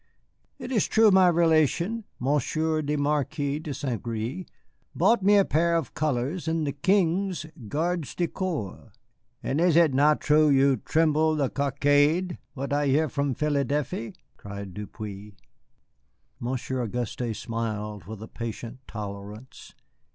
[0.57, 4.01] It is true my relation, Monsieur le Marquis de St.
[4.01, 4.47] Gré,
[4.95, 8.91] bought me a pair of colors in the King's gardes du corps."
[9.43, 14.73] "And is it not truth you tremple the coackade, what I hear from Philadelphe?" cried
[14.73, 15.33] Depeau.
[16.39, 19.75] Monsieur Auguste smiled with a patient tolerance.